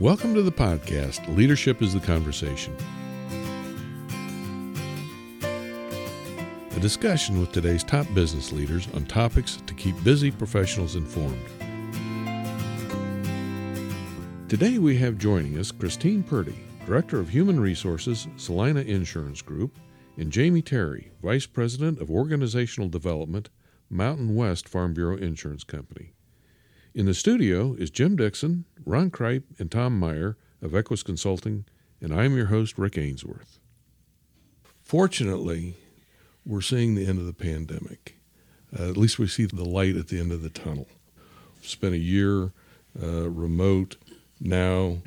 [0.00, 2.74] Welcome to the podcast Leadership is the Conversation.
[6.74, 11.44] A discussion with today's top business leaders on topics to keep busy professionals informed.
[14.48, 19.76] Today we have joining us Christine Purdy, Director of Human Resources, Celina Insurance Group,
[20.16, 23.50] and Jamie Terry, Vice President of Organizational Development,
[23.90, 26.14] Mountain West Farm Bureau Insurance Company.
[26.92, 31.64] In the studio is Jim Dixon, Ron Kripe, and Tom Meyer of Equus Consulting,
[32.00, 33.60] and I'm your host, Rick Ainsworth.
[34.82, 35.76] Fortunately,
[36.44, 38.16] we're seeing the end of the pandemic.
[38.76, 40.88] Uh, at least we see the light at the end of the tunnel.
[41.62, 42.50] Spent a year
[43.00, 43.96] uh, remote.
[44.40, 44.98] Now,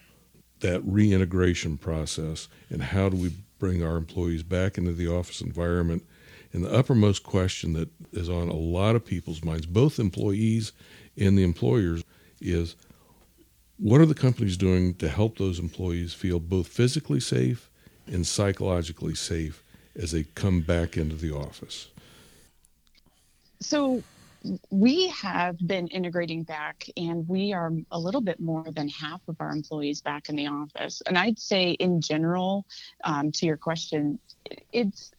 [0.62, 6.06] that reintegration process and how do we bring our employees back into the office environment?
[6.54, 10.72] And the uppermost question that is on a lot of people's minds, both employees
[11.18, 12.04] and the employers
[12.40, 12.76] is
[13.78, 17.70] what are the companies doing to help those employees feel both physically safe
[18.06, 19.64] and psychologically safe
[19.96, 21.88] as they come back into the office?
[23.60, 24.04] So,
[24.70, 29.38] we have been integrating back, and we are a little bit more than half of
[29.40, 31.02] our employees back in the office.
[31.08, 32.66] And I'd say, in general,
[33.06, 34.20] um, to your question,
[34.74, 35.12] it's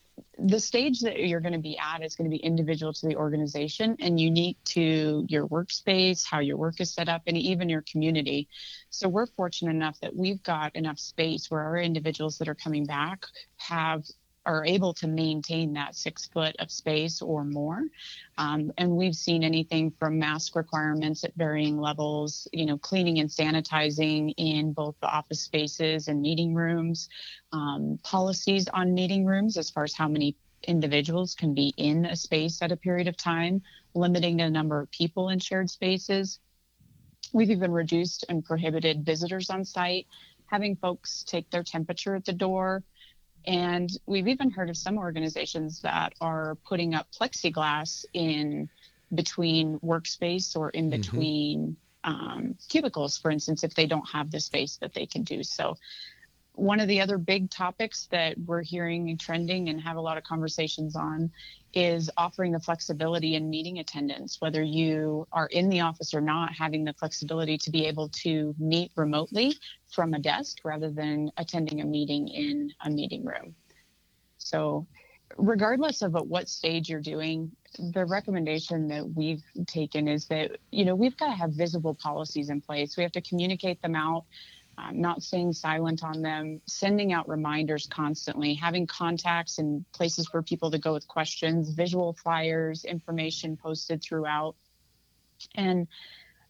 [0.46, 3.16] the stage that you're going to be at is going to be individual to the
[3.16, 7.82] organization and unique to your workspace, how your work is set up, and even your
[7.90, 8.46] community.
[8.90, 12.84] So we're fortunate enough that we've got enough space where our individuals that are coming
[12.84, 13.24] back
[13.56, 14.04] have
[14.46, 17.84] are able to maintain that six foot of space or more.
[18.36, 23.30] Um, and we've seen anything from mask requirements at varying levels, you know, cleaning and
[23.30, 27.08] sanitizing in both the office spaces and meeting rooms,
[27.52, 32.16] um, policies on meeting rooms as far as how many individuals can be in a
[32.16, 33.62] space at a period of time,
[33.94, 36.40] limiting the number of people in shared spaces.
[37.32, 40.06] We've even reduced and prohibited visitors on site,
[40.46, 42.82] having folks take their temperature at the door,
[43.46, 48.68] and we've even heard of some organizations that are putting up plexiglass in
[49.14, 51.00] between workspace or in mm-hmm.
[51.00, 52.10] between mm-hmm.
[52.10, 55.76] um, cubicles, for instance, if they don't have the space that they can do so
[56.54, 60.16] one of the other big topics that we're hearing and trending and have a lot
[60.16, 61.30] of conversations on
[61.74, 66.52] is offering the flexibility in meeting attendance, whether you are in the office or not,
[66.52, 69.56] having the flexibility to be able to meet remotely
[69.92, 73.56] from a desk rather than attending a meeting in a meeting room.
[74.38, 74.86] So,
[75.36, 77.50] regardless of at what stage you're doing,
[77.92, 82.50] the recommendation that we've taken is that, you know, we've got to have visible policies
[82.50, 82.96] in place.
[82.96, 84.24] We have to communicate them out
[84.78, 90.42] um, not staying silent on them, sending out reminders constantly, having contacts and places for
[90.42, 94.56] people to go with questions, visual flyers, information posted throughout.
[95.54, 95.86] And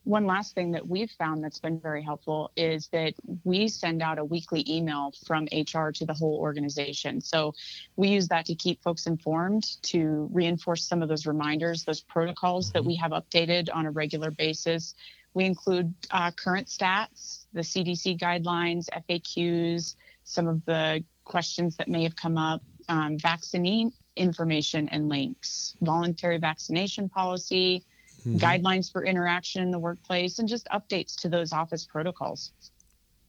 [0.04, 4.18] one last thing that we've found that's been very helpful is that we send out
[4.18, 7.22] a weekly email from HR to the whole organization.
[7.22, 7.54] So
[7.96, 12.70] we use that to keep folks informed, to reinforce some of those reminders, those protocols
[12.72, 12.88] that mm-hmm.
[12.88, 14.94] we have updated on a regular basis.
[15.34, 22.02] We include uh, current stats, the CDC guidelines, FAQs, some of the questions that may
[22.04, 27.84] have come up, um, vaccine information and links, voluntary vaccination policy,
[28.20, 28.36] mm-hmm.
[28.36, 32.52] guidelines for interaction in the workplace, and just updates to those office protocols.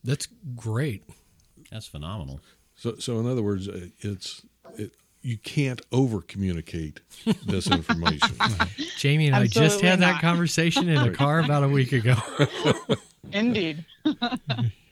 [0.04, 1.04] That's great.
[1.72, 2.40] That's phenomenal.
[2.76, 4.44] So, so in other words, uh, it's
[4.78, 4.92] it,
[5.26, 7.02] you can't over communicate
[7.48, 8.30] this information.
[8.98, 10.14] Jamie and Absolutely I just had not.
[10.14, 12.16] that conversation in a car about a week ago.
[13.32, 13.86] Indeed.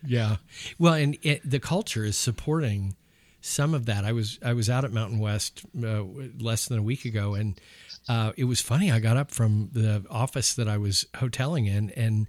[0.06, 0.38] yeah.
[0.80, 2.96] Well, and it, the culture is supporting
[3.42, 4.06] some of that.
[4.06, 6.04] I was I was out at Mountain West uh,
[6.40, 7.62] less than a week ago, and
[8.10, 8.92] uh, it was funny.
[8.92, 12.28] I got up from the office that I was hoteling in, and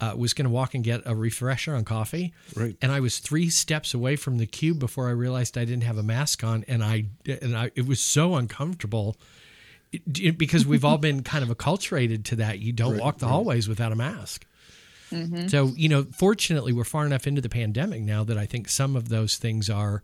[0.00, 2.34] uh, was going to walk and get a refresher on coffee.
[2.54, 2.76] Right.
[2.82, 5.98] And I was three steps away from the cube before I realized I didn't have
[5.98, 9.16] a mask on, and I and I it was so uncomfortable
[10.10, 12.58] because we've all been kind of acculturated to that.
[12.58, 14.44] You don't right, walk the hallways without a mask.
[15.10, 15.48] Mm-hmm.
[15.48, 18.96] So you know, fortunately, we're far enough into the pandemic now that I think some
[18.96, 20.02] of those things are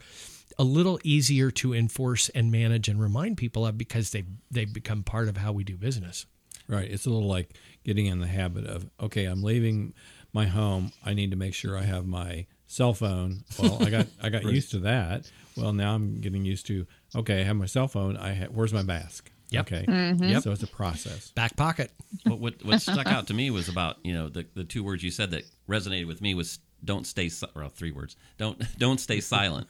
[0.59, 5.03] a little easier to enforce and manage and remind people of because they they've become
[5.03, 6.27] part of how we do business.
[6.69, 6.89] Right.
[6.89, 7.55] It's a little like
[7.85, 9.95] getting in the habit of okay, I'm leaving
[10.33, 10.93] my home.
[11.05, 13.45] I need to make sure I have my cell phone.
[13.59, 14.55] Well, I got I got right.
[14.55, 15.31] used to that.
[15.57, 18.17] Well, now I'm getting used to okay, I have my cell phone.
[18.17, 19.31] I ha- where's my mask?
[19.51, 19.67] Yep.
[19.67, 19.85] Okay.
[19.87, 20.25] Mm-hmm.
[20.25, 20.43] Yep.
[20.45, 21.33] So it's a process.
[21.33, 21.91] Back pocket.
[22.25, 25.03] what, what, what stuck out to me was about you know the the two words
[25.03, 29.21] you said that resonated with me was don't stay well three words don't don't stay
[29.21, 29.67] silent.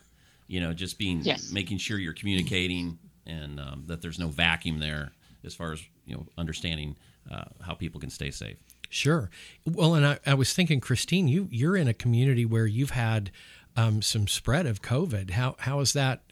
[0.47, 1.53] You know, just being yes.
[1.53, 5.12] making sure you're communicating and um, that there's no vacuum there
[5.44, 6.96] as far as you know understanding
[7.31, 8.56] uh, how people can stay safe.
[8.88, 9.31] Sure.
[9.64, 13.31] Well, and I, I was thinking, Christine, you you're in a community where you've had
[13.76, 15.31] um, some spread of COVID.
[15.31, 16.22] How how is that?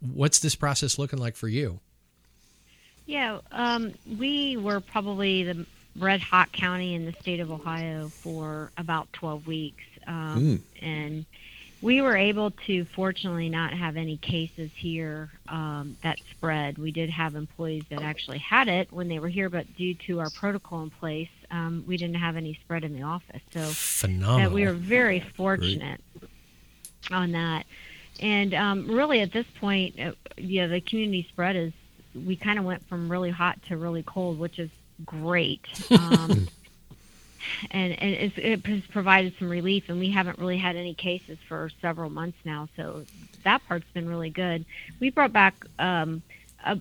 [0.00, 1.80] What's this process looking like for you?
[3.06, 5.66] Yeah, um, we were probably the
[5.96, 10.60] red hot county in the state of Ohio for about 12 weeks, um, mm.
[10.82, 11.26] and
[11.84, 16.78] we were able to fortunately not have any cases here um, that spread.
[16.78, 20.20] We did have employees that actually had it when they were here, but due to
[20.20, 23.42] our protocol in place, um, we didn't have any spread in the office.
[23.52, 24.50] So phenomenal.
[24.54, 26.30] we were very fortunate Great.
[27.12, 27.66] on that.
[28.18, 31.74] And um, really, at this point, uh, yeah, the community spread is
[32.14, 34.70] we kind of went from really hot to really cold, which is
[35.04, 35.60] great.
[37.70, 41.70] And and it has provided some relief, and we haven't really had any cases for
[41.80, 42.68] several months now.
[42.76, 43.04] So
[43.44, 44.64] that part's been really good.
[45.00, 46.22] We brought back, um,
[46.64, 46.78] a,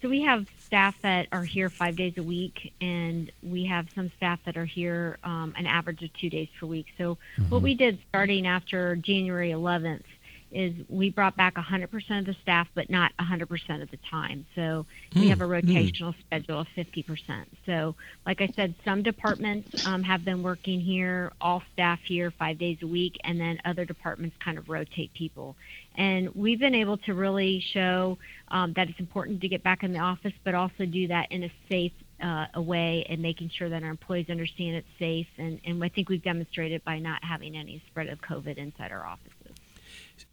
[0.00, 4.10] so we have staff that are here five days a week, and we have some
[4.16, 6.86] staff that are here um, an average of two days per week.
[6.96, 7.50] So mm-hmm.
[7.50, 10.04] what we did starting after January 11th
[10.52, 14.46] is we brought back 100% of the staff, but not 100% of the time.
[14.54, 15.52] So we have a hmm.
[15.52, 16.26] rotational mm.
[16.26, 17.44] schedule of 50%.
[17.66, 17.94] So,
[18.26, 22.78] like I said, some departments um, have been working here, all staff here five days
[22.82, 25.56] a week, and then other departments kind of rotate people.
[25.96, 28.18] And we've been able to really show
[28.48, 31.44] um, that it's important to get back in the office, but also do that in
[31.44, 35.26] a safe uh, away and making sure that our employees understand it's safe.
[35.38, 39.04] And, and I think we've demonstrated by not having any spread of COVID inside our
[39.04, 39.32] offices.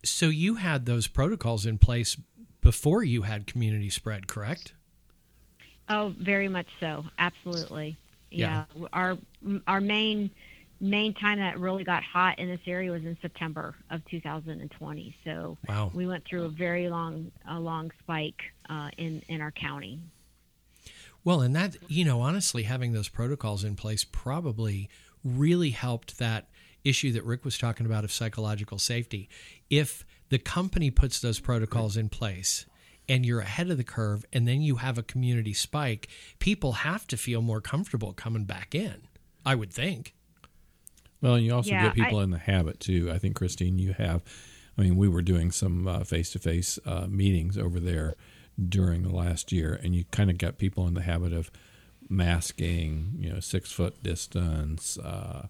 [0.04, 2.18] So you had those protocols in place
[2.62, 4.74] before you had community spread, correct?
[5.90, 7.06] Oh, very much so.
[7.18, 7.98] Absolutely.
[8.32, 8.66] Yeah.
[8.76, 8.88] yeah.
[8.94, 9.18] Our
[9.68, 10.30] our main
[10.82, 15.16] main time that really got hot in this area was in September of 2020.
[15.26, 15.92] So wow.
[15.94, 20.00] we went through a very long a long spike uh, in in our county.
[21.24, 24.90] Well, and that you know, honestly, having those protocols in place probably
[25.24, 26.48] really helped that
[26.90, 29.30] issue that Rick was talking about of psychological safety.
[29.70, 32.66] If the company puts those protocols in place
[33.08, 36.10] and you're ahead of the curve and then you have a community spike,
[36.40, 39.04] people have to feel more comfortable coming back in,
[39.46, 40.14] I would think.
[41.22, 43.10] Well, and you also yeah, get people I, in the habit too.
[43.12, 44.22] I think Christine, you have.
[44.78, 48.16] I mean, we were doing some face to face meetings over there
[48.68, 51.52] during the last year, and you kind of got people in the habit of
[52.10, 55.48] masking, you know, six foot distance, uh,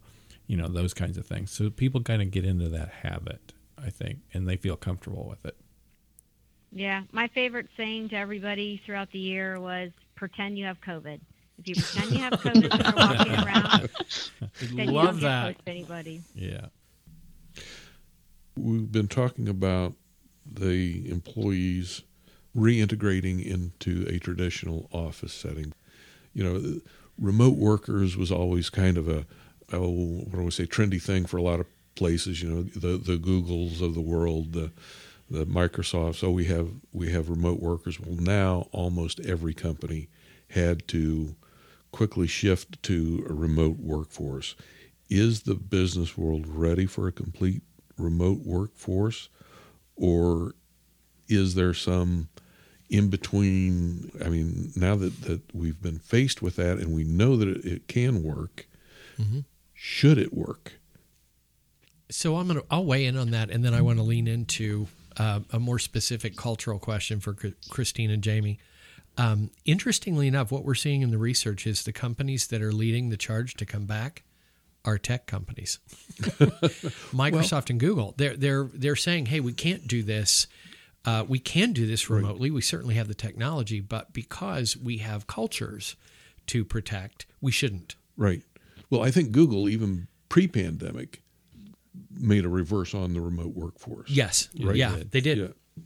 [0.49, 1.51] you know, those kinds of things.
[1.51, 5.45] So people kind of get into that habit, I think, and they feel comfortable with
[5.45, 5.55] it.
[6.71, 11.19] Yeah, my favorite saying to everybody throughout the year was pretend you have COVID.
[11.59, 13.89] If you pretend you have COVID when you're walking around,
[14.75, 15.47] then Love you don't that.
[15.47, 16.21] get close to anybody.
[16.33, 16.65] Yeah.
[18.57, 19.93] We've been talking about
[20.51, 22.01] the employees
[22.57, 25.73] reintegrating into a traditional office setting.
[26.33, 26.81] You know,
[27.19, 29.27] remote workers was always kind of a
[29.73, 31.67] oh, what do I say, trendy thing for a lot of
[31.99, 32.41] places.
[32.41, 34.71] You know, the the Googles of the world, the
[35.29, 36.23] the Microsofts.
[36.23, 37.99] Oh, we have we have remote workers.
[37.99, 40.07] Well, now almost every company
[40.51, 41.35] had to
[41.91, 44.55] quickly shift to a remote workforce.
[45.09, 47.61] Is the business world ready for a complete
[47.97, 49.29] remote workforce,
[49.95, 50.53] or
[51.27, 52.29] is there some
[52.89, 54.11] in between?
[54.23, 57.65] I mean, now that, that we've been faced with that and we know that it,
[57.65, 58.67] it can work,
[59.19, 59.39] mm-hmm
[59.81, 60.73] should it work?
[62.11, 64.87] So I'm gonna I'll weigh in on that, and then I want to lean into
[65.15, 67.33] uh, a more specific cultural question for
[67.69, 68.59] Christine and Jamie.
[69.17, 73.09] Um, interestingly enough, what we're seeing in the research is the companies that are leading
[73.09, 74.23] the charge to come back
[74.83, 75.79] are tech companies,
[77.13, 78.13] Microsoft well, and Google.
[78.17, 80.47] They're they're they're saying, hey, we can't do this.
[81.05, 82.49] Uh, we can do this remotely.
[82.49, 82.55] Right.
[82.55, 85.95] We certainly have the technology, but because we have cultures
[86.47, 87.95] to protect, we shouldn't.
[88.17, 88.43] Right.
[88.89, 91.21] Well, I think Google, even pre pandemic,
[92.11, 94.09] made a reverse on the remote workforce.
[94.09, 94.49] Yes.
[94.59, 94.75] Right?
[94.75, 95.37] Yeah, they did.
[95.37, 95.83] Yeah.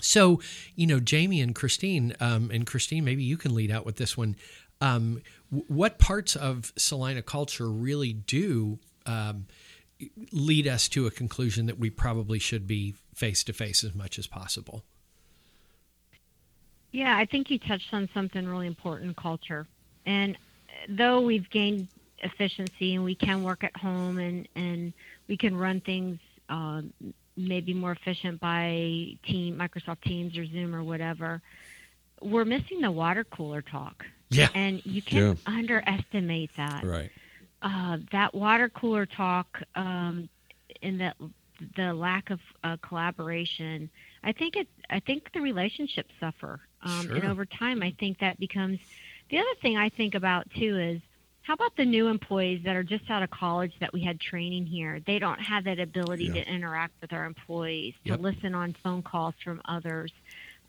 [0.00, 0.40] So,
[0.74, 4.16] you know, Jamie and Christine, um, and Christine, maybe you can lead out with this
[4.16, 4.36] one.
[4.80, 9.46] Um, what parts of Celina culture really do um,
[10.32, 14.18] lead us to a conclusion that we probably should be face to face as much
[14.18, 14.84] as possible?
[16.90, 19.66] Yeah, I think you touched on something really important culture.
[20.06, 20.36] And
[20.88, 24.92] though we've gained efficiency and we can work at home and, and
[25.28, 26.18] we can run things
[26.48, 26.82] uh,
[27.36, 31.42] maybe more efficient by team Microsoft Teams or Zoom or whatever.
[32.20, 34.04] We're missing the water cooler talk.
[34.30, 34.48] Yeah.
[34.54, 35.54] And you can't yeah.
[35.54, 36.84] underestimate that.
[36.84, 37.10] Right.
[37.62, 40.28] Uh, that water cooler talk um,
[40.82, 41.16] and that
[41.76, 43.90] the lack of uh, collaboration,
[44.22, 44.68] I think it.
[44.90, 47.16] I think the relationships suffer, um, sure.
[47.16, 48.80] and over time, I think that becomes.
[49.30, 51.00] The other thing I think about too is
[51.44, 54.64] how about the new employees that are just out of college that we had training
[54.64, 55.00] here?
[55.06, 56.42] They don't have that ability yeah.
[56.42, 58.16] to interact with our employees, yep.
[58.16, 60.10] to listen on phone calls from others.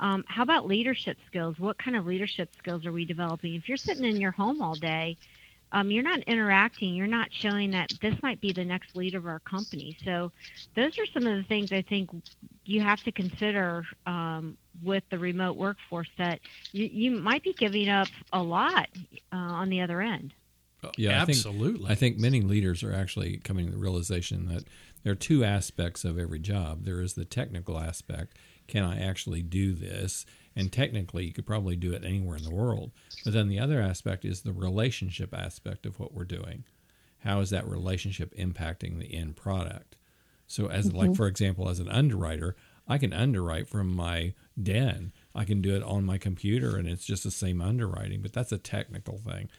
[0.02, 1.58] Um, how about leadership skills?
[1.60, 3.56] What kind of leadership skills are we developing?
[3.56, 5.16] If you're sitting in your home all day,
[5.72, 6.94] um, you're not interacting.
[6.94, 9.98] You're not showing that this might be the next leader of our company.
[10.04, 10.34] So,
[10.76, 12.10] those are some of the things I think
[12.66, 16.10] you have to consider um, with the remote workforce.
[16.18, 16.42] That
[16.74, 18.90] you, you might be giving up a lot
[19.32, 20.34] uh, on the other end.
[20.98, 21.86] Yeah, absolutely.
[21.86, 24.64] I think, I think many leaders are actually coming to the realization that
[25.04, 26.84] there are two aspects of every job.
[26.84, 28.38] There is the technical aspect.
[28.68, 30.26] Can I actually do this?
[30.56, 32.92] And technically, you could probably do it anywhere in the world.
[33.24, 36.64] But then the other aspect is the relationship aspect of what we're doing.
[37.20, 39.96] How is that relationship impacting the end product?
[40.48, 40.98] So, as mm-hmm.
[40.98, 42.56] like for example, as an underwriter,
[42.88, 45.12] I can underwrite from my den.
[45.34, 48.22] I can do it on my computer, and it's just the same underwriting.
[48.22, 49.50] But that's a technical thing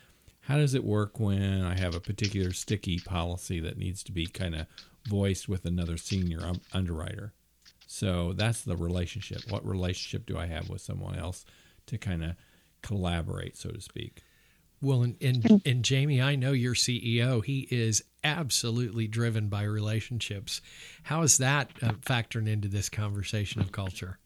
[0.47, 4.27] how does it work when I have a particular sticky policy that needs to be
[4.27, 4.67] kind of
[5.09, 6.41] voiced with another senior
[6.73, 7.33] underwriter?
[7.87, 9.43] So that's the relationship.
[9.51, 11.45] What relationship do I have with someone else
[11.87, 12.37] to kind of
[12.83, 14.23] collaborate, so to speak?
[14.81, 17.45] Well, and, and, and Jamie, I know your CEO.
[17.45, 20.61] He is absolutely driven by relationships.
[21.05, 24.19] How is that uh, factoring into this conversation of culture?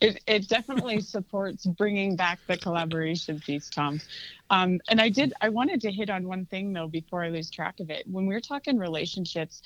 [0.00, 4.00] It, it definitely supports bringing back the collaboration piece, Tom.
[4.48, 7.50] Um, and I did, I wanted to hit on one thing though before I lose
[7.50, 8.04] track of it.
[8.06, 9.62] When we're talking relationships,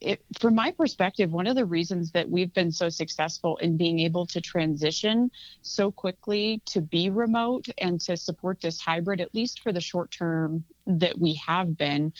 [0.00, 4.00] it, from my perspective, one of the reasons that we've been so successful in being
[4.00, 5.30] able to transition
[5.62, 10.10] so quickly to be remote and to support this hybrid, at least for the short
[10.10, 12.12] term that we have been,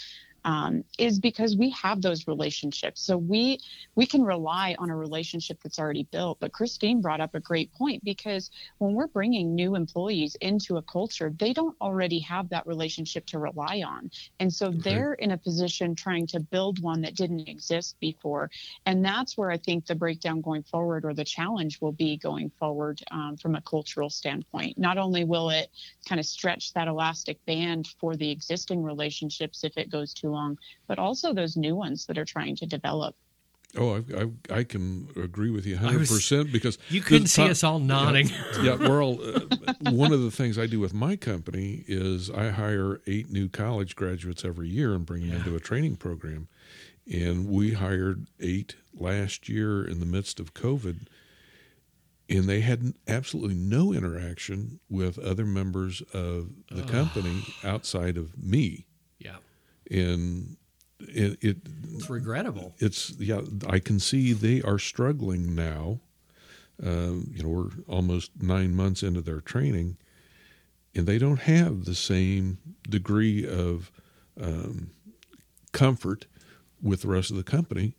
[0.45, 3.03] um, is because we have those relationships.
[3.03, 3.59] So we
[3.95, 6.39] we can rely on a relationship that's already built.
[6.41, 10.83] But Christine brought up a great point because when we're bringing new employees into a
[10.83, 15.39] culture, they don't already have that relationship to rely on, and so they're in a
[15.39, 18.51] position trying to build one that didn't exist before.
[18.87, 22.51] And that's where I think the breakdown going forward or the challenge will be going
[22.59, 24.79] forward um, from a cultural standpoint.
[24.79, 25.71] Not only will it
[26.09, 30.59] kind of stretch that elastic band for the existing relationships if it goes too long,
[30.87, 33.15] but also those new ones that are trying to develop.
[33.77, 37.79] Oh, I, I, I can agree with you 100% because you couldn't see us all
[37.79, 38.29] nodding.
[38.29, 39.19] Yeah, yeah we're all.
[39.23, 39.41] Uh,
[39.91, 43.97] one of the things I do with my company is I hire eight new college
[43.97, 45.37] graduates every year and bring them yeah.
[45.39, 46.49] into a training program.
[47.11, 51.07] And we hired eight last year in the midst of COVID,
[52.29, 58.87] and they had absolutely no interaction with other members of the company outside of me
[59.91, 60.57] and
[61.09, 61.57] it, it,
[61.95, 62.75] it's regrettable.
[62.79, 66.01] It's yeah, I can see they are struggling now.
[66.83, 69.97] Uh, you know, we're almost nine months into their training,
[70.95, 72.59] and they don't have the same
[72.89, 73.91] degree of
[74.41, 74.91] um,
[75.73, 76.27] comfort
[76.81, 77.95] with the rest of the company,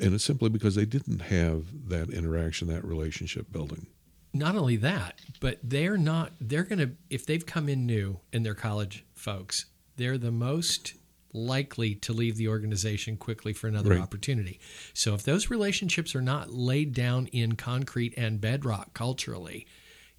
[0.00, 3.86] and it's simply because they didn't have that interaction, that relationship building.
[4.32, 6.32] Not only that, but they're not.
[6.40, 10.94] They're going to if they've come in new and they're college folks, they're the most
[11.36, 14.00] likely to leave the organization quickly for another right.
[14.00, 14.58] opportunity.
[14.94, 19.66] So if those relationships are not laid down in concrete and bedrock culturally,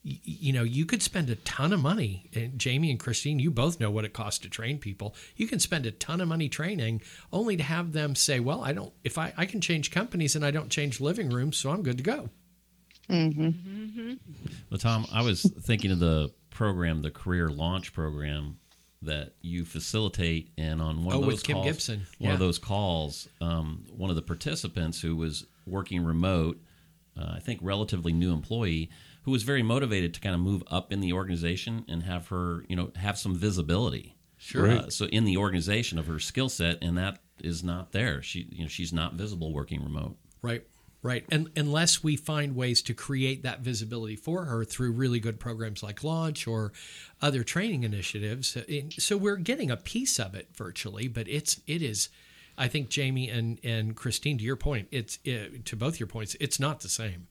[0.03, 2.29] you, you know, you could spend a ton of money.
[2.33, 5.15] And Jamie and Christine, you both know what it costs to train people.
[5.35, 7.01] You can spend a ton of money training
[7.33, 10.45] only to have them say, well, I don't, if I, I can change companies and
[10.45, 12.29] I don't change living rooms, so I'm good to go.
[13.09, 13.47] Mm-hmm.
[13.47, 14.13] Mm-hmm.
[14.69, 18.57] Well, Tom, I was thinking of the program, the Career Launch Program
[19.01, 22.05] that you facilitate, and on one oh, of those with Kim calls, Gibson.
[22.19, 26.59] one of those calls, um, one of the participants who was working remote,
[27.17, 28.89] uh, I think relatively new employee,
[29.23, 32.63] who was very motivated to kind of move up in the organization and have her,
[32.69, 34.15] you know, have some visibility.
[34.37, 34.71] Sure.
[34.71, 38.21] Uh, so in the organization of her skill set, and that is not there.
[38.21, 40.15] She, you know, she's not visible working remote.
[40.41, 40.63] Right.
[41.03, 41.25] Right.
[41.29, 45.83] And unless we find ways to create that visibility for her through really good programs
[45.83, 46.73] like Launch or
[47.21, 48.57] other training initiatives.
[48.57, 48.63] Uh,
[48.97, 52.09] so we're getting a piece of it virtually, but it's it is
[52.57, 56.35] I think Jamie and and Christine to your point, it's it, to both your points,
[56.39, 57.27] it's not the same.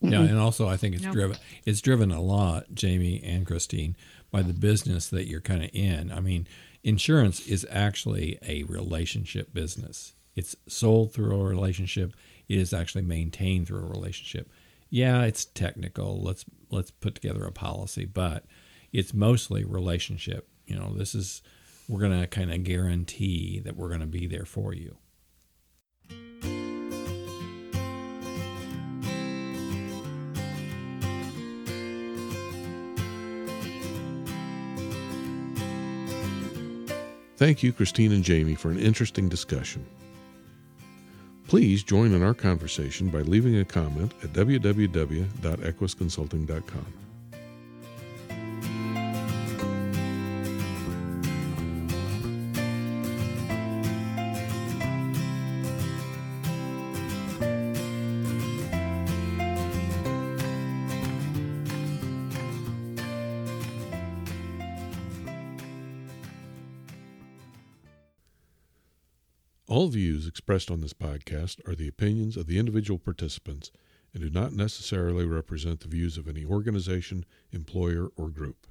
[0.00, 0.28] Yeah, mm-hmm.
[0.28, 1.14] and also I think it's nope.
[1.14, 3.96] driven it's driven a lot, Jamie and Christine,
[4.30, 6.12] by the business that you're kind of in.
[6.12, 6.46] I mean,
[6.82, 10.12] insurance is actually a relationship business.
[10.36, 12.14] It's sold through a relationship it
[12.48, 14.50] is actually maintained through a relationship.
[14.90, 16.22] Yeah, it's technical.
[16.22, 18.44] Let's let's put together a policy, but
[18.92, 20.48] it's mostly relationship.
[20.66, 21.42] You know, this is
[21.88, 24.96] we're going to kind of guarantee that we're going to be there for you.
[37.36, 39.84] Thank you, Christine and Jamie, for an interesting discussion.
[41.54, 47.13] Please join in our conversation by leaving a comment at www.equusconsulting.com.
[69.74, 73.72] All views expressed on this podcast are the opinions of the individual participants
[74.12, 78.68] and do not necessarily represent the views of any organization, employer, or group.